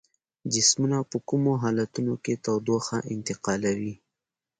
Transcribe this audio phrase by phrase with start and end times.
[0.53, 3.95] جسمونه په کومو حالتونو کې تودوخه انتقالوي؟